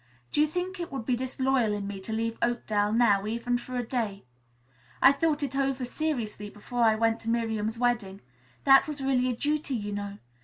[0.31, 3.77] "Do you think it would be disloyal in me to leave Oakdale now, even for
[3.77, 4.25] a day?
[4.99, 8.21] I thought it over seriously before I went to Miriam's wedding.
[8.63, 10.17] That was really a duty, you know.